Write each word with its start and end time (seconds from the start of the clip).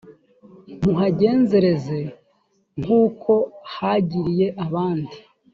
muhagenzereze 0.83 1.99
nk 2.81 2.87
uko 3.03 3.33
hagiriye 3.75 4.47
abandi 4.65 5.15